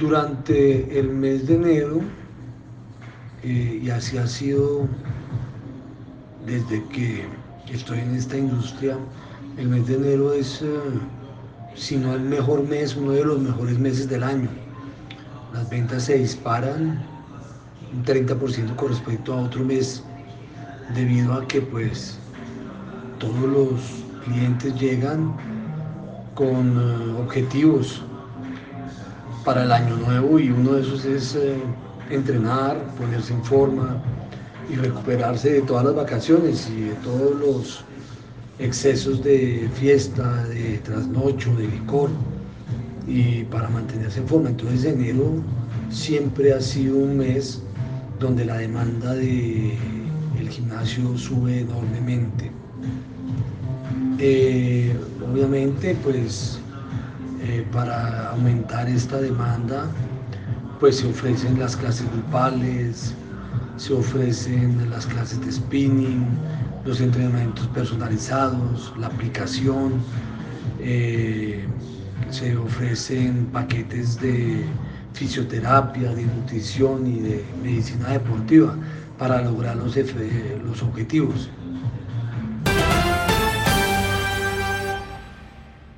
Durante 0.00 0.98
el 0.98 1.10
mes 1.10 1.46
de 1.46 1.56
enero, 1.56 2.00
eh, 3.42 3.80
y 3.82 3.90
así 3.90 4.16
ha 4.16 4.26
sido 4.26 4.88
desde 6.46 6.82
que 6.86 7.26
estoy 7.70 7.98
en 7.98 8.14
esta 8.14 8.38
industria, 8.38 8.96
el 9.58 9.68
mes 9.68 9.86
de 9.88 9.96
enero 9.96 10.32
es, 10.32 10.62
eh, 10.62 10.68
si 11.74 11.98
no 11.98 12.14
el 12.14 12.22
mejor 12.22 12.66
mes, 12.66 12.96
uno 12.96 13.12
de 13.12 13.26
los 13.26 13.40
mejores 13.40 13.78
meses 13.78 14.08
del 14.08 14.22
año. 14.22 14.48
Las 15.52 15.68
ventas 15.68 16.04
se 16.04 16.16
disparan 16.16 17.04
un 17.92 18.02
30% 18.02 18.74
con 18.76 18.88
respecto 18.88 19.34
a 19.34 19.42
otro 19.42 19.62
mes, 19.62 20.02
debido 20.94 21.34
a 21.34 21.46
que 21.46 21.60
pues 21.60 22.18
todos 23.18 23.42
los 23.42 23.80
clientes 24.24 24.74
llegan 24.80 25.36
con 26.34 26.70
eh, 26.70 27.20
objetivos 27.20 28.02
para 29.44 29.64
el 29.64 29.72
año 29.72 29.96
nuevo 29.96 30.38
y 30.38 30.50
uno 30.50 30.72
de 30.72 30.82
esos 30.82 31.04
es 31.04 31.34
eh, 31.34 31.56
entrenar, 32.10 32.76
ponerse 32.98 33.32
en 33.32 33.44
forma 33.44 34.02
y 34.70 34.76
recuperarse 34.76 35.52
de 35.52 35.62
todas 35.62 35.84
las 35.84 35.94
vacaciones 35.94 36.68
y 36.70 36.82
de 36.82 36.94
todos 36.96 37.40
los 37.40 37.84
excesos 38.58 39.22
de 39.24 39.68
fiesta, 39.74 40.44
de 40.44 40.78
trasnocho, 40.78 41.54
de 41.56 41.66
licor 41.66 42.10
y 43.06 43.44
para 43.44 43.68
mantenerse 43.70 44.20
en 44.20 44.28
forma. 44.28 44.50
Entonces 44.50 44.84
enero 44.84 45.42
siempre 45.90 46.52
ha 46.52 46.60
sido 46.60 46.96
un 46.98 47.16
mes 47.16 47.62
donde 48.18 48.44
la 48.44 48.58
demanda 48.58 49.14
del 49.14 49.78
el 50.38 50.48
gimnasio 50.48 51.16
sube 51.16 51.60
enormemente. 51.60 52.50
Eh, 54.18 54.94
obviamente 55.32 55.96
pues 56.04 56.60
eh, 57.50 57.66
para 57.72 58.30
aumentar 58.30 58.88
esta 58.88 59.20
demanda, 59.20 59.86
pues 60.78 60.98
se 60.98 61.08
ofrecen 61.08 61.58
las 61.58 61.76
clases 61.76 62.06
grupales, 62.12 63.12
se 63.76 63.92
ofrecen 63.92 64.88
las 64.88 65.04
clases 65.06 65.44
de 65.44 65.50
spinning, 65.50 66.26
los 66.84 67.00
entrenamientos 67.00 67.66
personalizados, 67.68 68.94
la 68.96 69.08
aplicación, 69.08 69.94
eh, 70.78 71.64
se 72.30 72.56
ofrecen 72.56 73.46
paquetes 73.46 74.20
de 74.20 74.64
fisioterapia, 75.14 76.14
de 76.14 76.26
nutrición 76.26 77.04
y 77.04 77.18
de 77.18 77.44
medicina 77.64 78.10
deportiva 78.10 78.76
para 79.18 79.42
lograr 79.42 79.74
los, 79.74 79.96
los 79.96 80.82
objetivos. 80.84 81.50